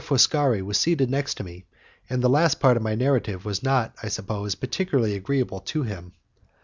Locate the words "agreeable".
5.13-5.59